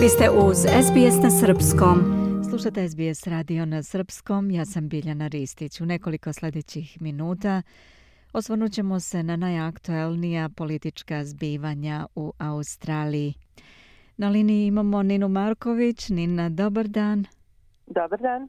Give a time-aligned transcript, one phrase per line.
[0.00, 1.98] Vi ste uz SBS na Srpskom.
[2.50, 5.80] Slušate SBS radio na Srpskom, ja sam Biljana Ristić.
[5.80, 7.62] U nekoliko sljedećih minuta
[8.32, 13.34] osvrnut ćemo se na najaktuelnija politička zbivanja u Australiji.
[14.16, 16.08] Na liniji imamo Ninu Marković.
[16.08, 17.24] Nina, dobar dan.
[17.86, 18.48] Dobar dan.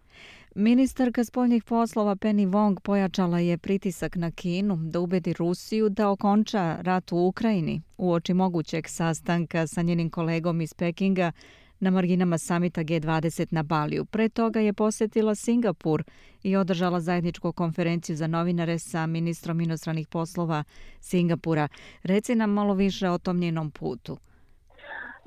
[0.56, 6.78] Ministarka spoljnih poslova Penny Wong pojačala je pritisak na Kinu da ubedi Rusiju da okonča
[6.82, 11.32] rat u Ukrajini u oči mogućeg sastanka sa njenim kolegom iz Pekinga
[11.80, 14.06] na marginama samita G20 na Baliju.
[14.06, 16.04] Pre toga je posjetila Singapur
[16.44, 20.64] i održala zajedničku konferenciju za novinare sa ministrom inostranih poslova
[21.00, 21.68] Singapura.
[22.04, 24.18] Reci nam malo više o tom njenom putu.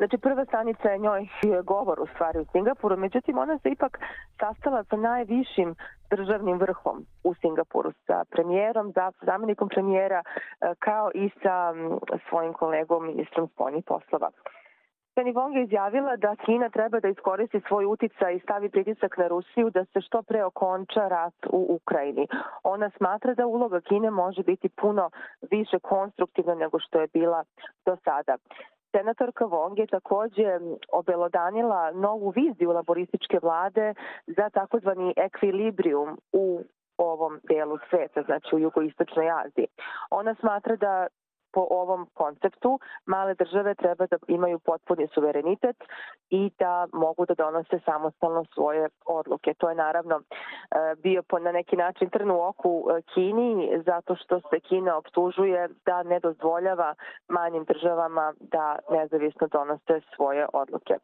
[0.05, 1.29] Znači prva stanica je njoj
[1.65, 3.99] govor u stvari u Singapuru, međutim ona se ipak
[4.41, 5.75] sastala sa najvišim
[6.11, 11.75] državnim vrhom u Singapuru, sa premijerom, zamjenikom premijera, e, kao i sa
[12.29, 14.31] svojim kolegom ministrom spoljnih poslova.
[15.17, 19.27] Penny Wong je izjavila da Kina treba da iskoristi svoj uticaj i stavi pritisak na
[19.29, 22.27] Rusiju da se što pre okonča rat u Ukrajini.
[22.63, 25.11] Ona smatra da uloga Kine može biti puno
[25.51, 27.45] više konstruktivna nego što je bila
[27.87, 28.37] do sada.
[28.97, 30.59] Senatorka Wong je takođe
[30.93, 33.95] obelodanila novu viziju laborističke vlade
[34.27, 36.61] za takozvani ekvilibrium u
[36.99, 39.67] ovom delu sveta, znači u jugoistočnoj Aziji.
[40.11, 41.07] Ona smatra da
[41.55, 45.77] po ovom konceptu male države treba da imaju potpuni suverenitet
[46.31, 49.55] i da mogu da donose samostalno svoje odluke.
[49.55, 50.23] To je naravno e,
[51.03, 55.69] bio po na neki način trn u oku e, Kini zato što se Kina optužuje
[55.87, 56.95] da ne dozvoljava
[57.29, 60.95] manjim državama da nezavisno donose svoje odluke.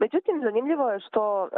[0.00, 1.48] Međutim, zanimljivo je što e,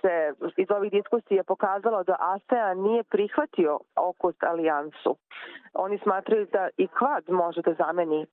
[0.00, 5.16] se iz ovih diskusija pokazalo da ASEAN nije prihvatio okust alijansu.
[5.74, 8.26] Oni smatraju da i Kvad može da zameni e,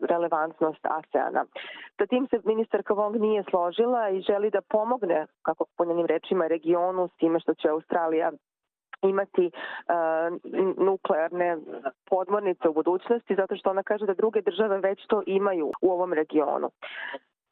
[0.00, 1.44] relevantnost ASEANA.
[1.98, 6.46] Sa tim se ministarka Wong nije složila i želi da pomogne, kako po njenim rečima,
[6.46, 8.32] regionu s time što će Australija
[9.02, 11.56] imati uh, nuklearne
[12.10, 16.12] podmornice u budućnosti zato što ona kaže da druge države već to imaju u ovom
[16.12, 16.70] regionu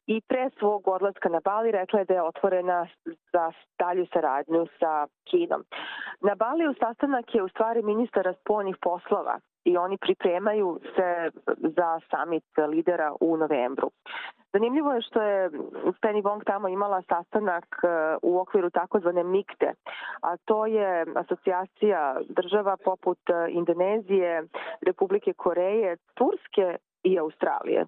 [0.06, 2.86] i pre svog odlaska na Bali rekla je da je otvorena
[3.32, 5.64] za dalju saradnju sa Kinom.
[6.20, 12.00] Na Bali u sastanak je u stvari ministara spoljnih poslova i oni pripremaju se za
[12.10, 13.90] summit lidera u novembru.
[14.52, 15.50] Zanimljivo je što je
[16.02, 17.88] Penny Wong tamo imala sastanak e,
[18.22, 19.72] u okviru takozvane MIKTE,
[20.22, 24.42] a to je asocijacija država poput e, Indonezije,
[24.86, 27.86] Republike Koreje, Turske i Australije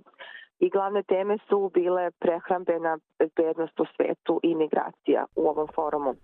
[0.58, 6.14] i glavne teme su bile prehrambena bezbednost u svetu i migracija u ovom forumu.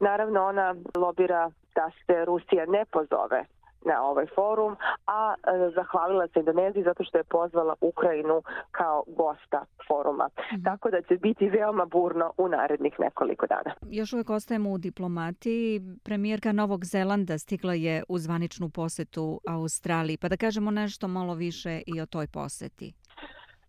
[0.00, 3.44] Naravno, ona lobira da se Rusija ne pozove
[3.84, 9.64] na ovaj forum, a e, zahvalila se Indoneziji zato što je pozvala Ukrajinu kao gosta
[9.88, 10.26] foruma.
[10.26, 10.62] Mm.
[10.64, 13.74] Tako da će biti veoma burno u narednih nekoliko dana.
[13.90, 15.80] Još uvek ostajemo u diplomati.
[16.04, 20.16] Premijerka Novog Zelanda stigla je u zvaničnu posetu Australiji.
[20.16, 22.92] Pa da kažemo nešto malo više i o toj poseti.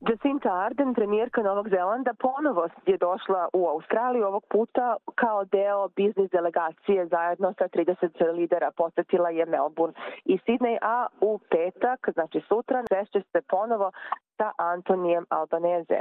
[0.09, 6.31] Jacinta Arden, premijerka Novog Zelanda, ponovo je došla u Australiju ovog puta kao deo biznis
[6.31, 8.71] delegacije zajedno sa 30 lidera.
[8.77, 13.91] Posetila je Melbourne i Sydney, a u petak, znači sutra, sešće se ponovo
[14.37, 15.99] sa Antonijem Albaneze.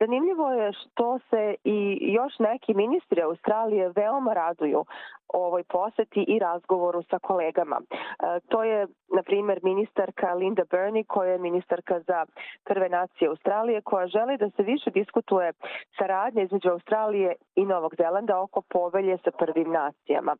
[0.00, 4.84] Zanimljivo je što se i još neki ministri Australije veoma raduju
[5.28, 7.80] ovoj poseti i razgovoru sa kolegama.
[7.80, 8.86] E, to je,
[9.16, 12.26] na primjer, ministarka Linda Burney, koja je ministarka za
[12.64, 15.52] prve nacije Australije, koja želi da se više diskutuje
[15.98, 20.36] saradnje između Australije i Novog Zelanda oko povelje sa prvim nacijama.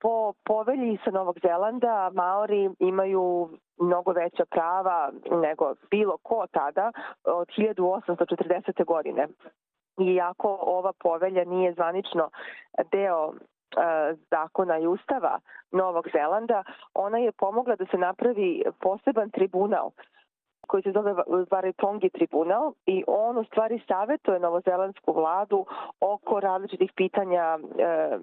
[0.00, 3.48] Po povelji sa Novog Zelanda Maori imaju
[3.80, 6.92] mnogo veća prava nego bilo ko tada
[7.24, 8.84] od 1840.
[8.84, 9.28] godine.
[9.98, 12.30] Iako ova povelja nije zvanično
[12.92, 13.32] deo
[14.30, 15.40] zakona i ustava
[15.72, 16.64] Novog Zelanda,
[16.94, 19.90] ona je pomogla da se napravi poseban tribunal
[20.66, 21.14] koji se zove
[21.50, 25.66] Varetongi tribunal i on u stvari savjetuje novozelandsku vladu
[26.00, 28.18] oko različitih pitanja e,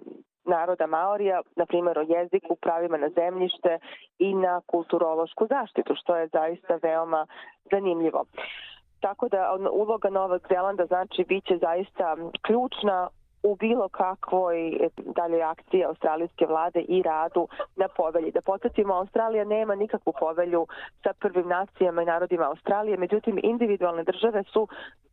[0.45, 3.79] naroda Maorija, na primjer o jeziku, pravima na zemljište
[4.19, 7.27] i na kulturološku zaštitu, što je zaista veoma
[7.71, 8.25] zanimljivo.
[8.99, 13.09] Tako da uloga Novog Zelanda znači biće zaista ključna
[13.43, 18.31] u bilo kakvoj daljoj akciji australijske vlade i radu na povelji.
[18.31, 20.67] Da podsjetimo, Australija nema nikakvu povelju
[21.03, 24.67] sa prvim nacijama i narodima Australije, međutim individualne države su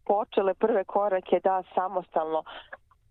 [0.04, 2.42] počele prve korake da samostalno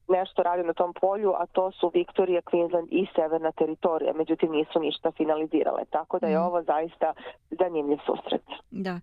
[0.08, 4.80] nešto radi na tom polju, a to su Victoria, Queensland i severna teritorija, međutim nisu
[4.80, 5.86] ništa finalizirale.
[5.90, 6.42] Tako da je mm.
[6.42, 7.14] ovo zaista
[7.50, 8.44] zanimljiv susret.
[8.72, 9.00] Da.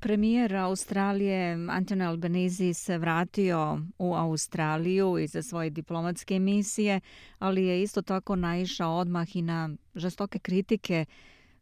[0.00, 7.00] Premijer Australije Anthony Albanese se vratio u Australiju iza svoje diplomatske misije,
[7.38, 11.04] ali je isto tako naišao odmah i na žestoke kritike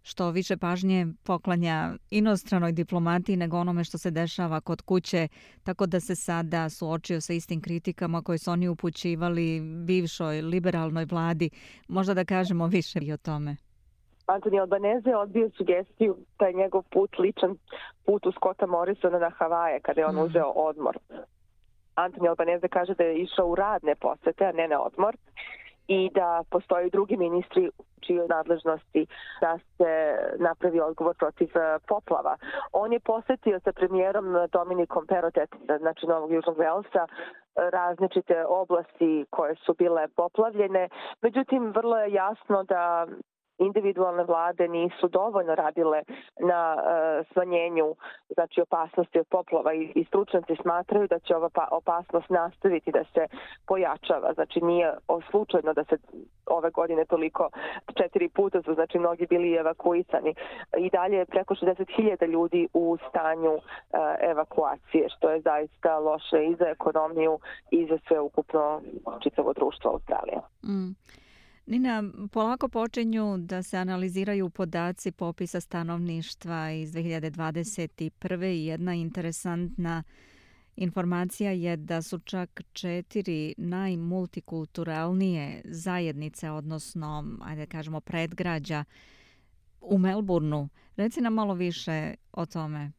[0.06, 5.28] što više pažnje poklanja inostranoj diplomatiji nego onome što se dešava kod kuće,
[5.64, 11.50] tako da se sada suočio sa istim kritikama koje su oni upućivali bivšoj liberalnoj vladi.
[11.88, 13.56] Možda da kažemo više i o tome.
[14.26, 17.56] Antoni Albaneze odbio sugestiju da je njegov put ličan
[18.04, 20.24] put u Scotta Morrisona na Havaje kada je on mm.
[20.26, 20.98] uzeo odmor.
[21.94, 25.16] Antoni Albaneze kaže da je išao u radne posete, a ne na odmor
[25.88, 27.70] i da postoji drugi ministri
[28.06, 29.06] čijoj nadležnosti
[29.40, 29.92] da se
[30.38, 32.36] napravi odgovor protiv e, poplava.
[32.72, 35.50] On je posetio sa premijerom Dominikom Perotet,
[35.80, 37.06] znači Novog Južnog Velsa,
[37.56, 40.88] različite oblasti koje su bile poplavljene.
[41.22, 43.06] Međutim, vrlo je jasno da
[43.58, 46.02] individualne vlade nisu dovoljno radile
[46.40, 47.94] na uh, smanjenju
[48.34, 53.04] znači opasnosti od poplova i, i stručnjaci smatraju da će ova pa, opasnost nastaviti da
[53.14, 53.26] se
[53.66, 54.32] pojačava.
[54.34, 54.94] Znači nije
[55.30, 55.96] slučajno da se
[56.46, 57.50] ove godine toliko
[57.94, 60.34] četiri puta su znači mnogi bili evakuisani.
[60.78, 63.60] I dalje je preko 60.000 ljudi u stanju uh,
[64.20, 67.38] evakuacije što je zaista loše i za ekonomiju
[67.70, 68.80] i za sve ukupno
[69.22, 70.38] čitavo društvo Australije.
[70.64, 70.92] Mm.
[71.66, 72.02] Nina,
[72.32, 78.44] polako počinju da se analiziraju podaci popisa stanovništva iz 2021.
[78.44, 80.02] i jedna interesantna
[80.76, 88.84] informacija je da su čak četiri najmultikulturalnije zajednice, odnosno, ajde da kažemo, predgrađa
[89.80, 90.68] u Melbourneu.
[90.96, 92.92] Reci nam malo više o tome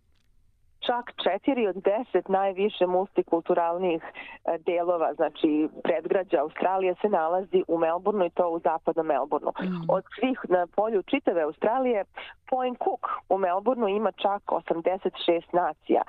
[0.87, 8.25] čak četiri od deset najviše multikulturalnih e, delova, znači predgrađa Australije se nalazi u Melbourneu
[8.27, 9.51] i to u zapadnom Melbourneu.
[9.61, 9.85] Mm.
[9.89, 12.05] Od svih na polju čitave Australije,
[12.49, 16.01] Point Cook u Melbourneu ima čak 86 nacija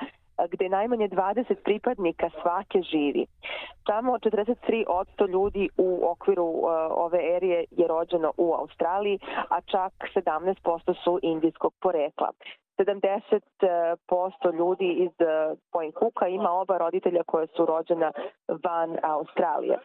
[0.46, 3.26] gde najmanje 20 pripadnika svake živi.
[3.86, 9.18] Samo 43% ljudi u okviru uh, ove erije je rođeno u Australiji,
[9.50, 12.30] a čak 17% su indijskog porekla.
[12.78, 15.10] 70% ljudi iz
[15.72, 18.12] Point Cooka ima oba roditelja koje su rođena
[18.48, 19.78] van Australije.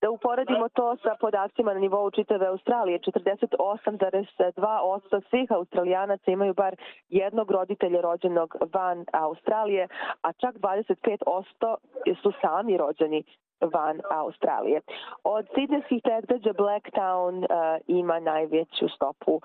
[0.00, 6.76] Da uporedimo to sa podacima na nivou čitave Australije, 48,2% svih Australijanaca imaju bar
[7.08, 9.88] jednog roditelja rođenog van Australije,
[10.22, 11.76] a čak 25%
[12.22, 13.24] su sami rođeni
[13.60, 14.80] van Australije.
[15.24, 17.48] Od sidneskih predgrađa Blacktown uh,
[17.86, 19.42] ima najveću stopu uh,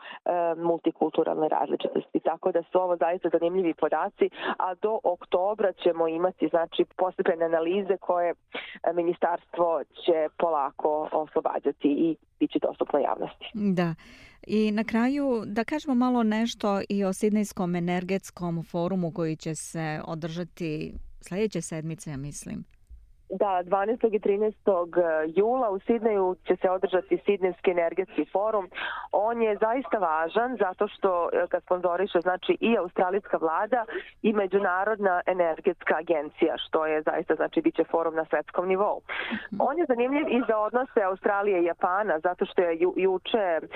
[0.58, 6.86] multikulturalne različitosti, tako da su ovo zaista zanimljivi podaci, a do oktobra ćemo imati znači
[6.98, 13.46] postepene analize koje uh, ministarstvo će polako oslobađati i biće dostupno javnosti.
[13.54, 13.96] Da.
[14.48, 20.02] I na kraju da kažemo malo nešto i o Sidnejskom energetskom forumu koji će se
[20.08, 22.64] održati sledeće sedmice, ja mislim.
[23.30, 24.16] Da, 12.
[24.16, 24.54] i 13.
[25.00, 28.70] E, jula u Sidneju će se održati Sidnejski energetski forum.
[29.12, 33.86] On je zaista važan zato što e, ga sponzoriše znači i australijska vlada
[34.22, 39.02] i Međunarodna energetska agencija, što je zaista znači biće forum na svetskom nivou.
[39.60, 43.70] On je zanimljiv i za odnose Australije i Japana zato što je ju, juče uh,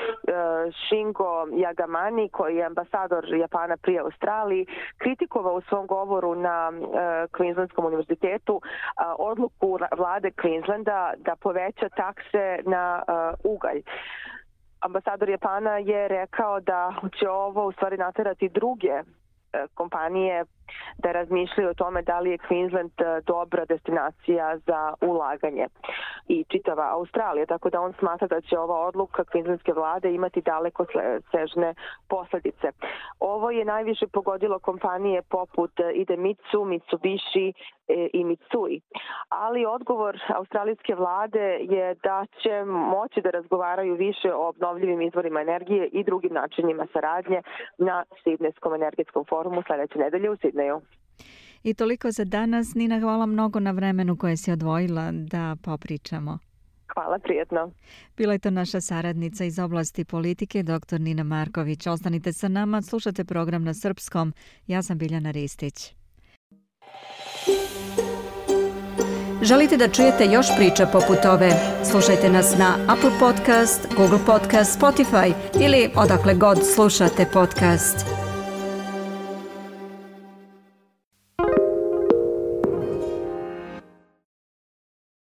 [0.87, 4.65] Shingo Yagamani koji je ambasador Japana pri Australiji
[4.97, 6.87] kritikovao u svom govoru na uh,
[7.31, 8.61] Queenslandskom univerzitetu uh,
[9.19, 9.46] odluku
[9.97, 13.81] vlade Queenslanda da poveća takse na uh, ugalj.
[14.79, 19.05] Ambasador Japana je rekao da će ovo u stvari naterati druge uh,
[19.73, 20.45] kompanije
[20.97, 25.67] da razmišljaju o tome da li je Queensland e, dobra destinacija za ulaganje
[26.27, 30.85] i čitava Australija, tako da on smatra da će ova odluka Queenslandske vlade imati daleko
[31.31, 31.73] sežne
[32.09, 32.67] posledice.
[33.19, 37.47] Ovo je najviše pogodilo kompanije poput Idemitsu, Mitsubishi
[37.87, 38.81] e, i Mitsui.
[39.29, 45.87] Ali odgovor australijske vlade je da će moći da razgovaraju više o obnovljivim izvorima energije
[45.87, 47.41] i drugim načinima saradnje
[47.77, 50.56] na Sidneskom energetskom forumu sledeće nedelje u Sidneju.
[50.57, 50.81] Sidneju.
[51.63, 52.75] I toliko za danas.
[52.75, 56.37] Nina, hvala mnogo na vremenu koje si odvojila da popričamo.
[56.93, 57.71] Hvala, prijetno.
[58.17, 61.01] Bila je to naša saradnica iz oblasti politike, dr.
[61.01, 61.87] Nina Marković.
[61.87, 64.33] Ostanite sa nama, slušate program na srpskom.
[64.67, 65.93] Ja sam Biljana Ristić.
[69.41, 71.51] Želite da čujete još priča poput ove?
[71.91, 78.16] Slušajte nas na Apple Podcast, Google Podcast, Spotify ili odakle god slušate podcast.